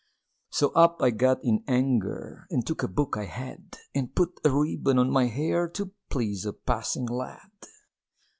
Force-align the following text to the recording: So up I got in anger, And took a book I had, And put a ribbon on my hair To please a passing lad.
So 0.49 0.69
up 0.69 0.99
I 1.03 1.11
got 1.11 1.43
in 1.43 1.63
anger, 1.67 2.47
And 2.49 2.65
took 2.65 2.81
a 2.81 2.87
book 2.87 3.17
I 3.17 3.25
had, 3.25 3.77
And 3.93 4.15
put 4.15 4.39
a 4.43 4.49
ribbon 4.49 4.97
on 4.97 5.11
my 5.11 5.27
hair 5.27 5.67
To 5.67 5.91
please 6.09 6.43
a 6.43 6.53
passing 6.53 7.05
lad. 7.05 7.51